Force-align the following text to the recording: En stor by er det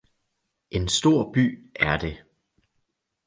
En 0.71 0.87
stor 0.87 1.31
by 1.31 1.71
er 1.75 1.97
det 1.97 2.23